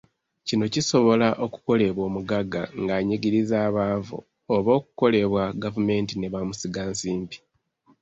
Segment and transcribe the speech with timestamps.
[0.47, 4.17] Kino kisobola okukolebwa omugagga ng'anyigiriza abaavu
[4.55, 7.37] oba okukolebwa gavumenti ne bamusigansimbi.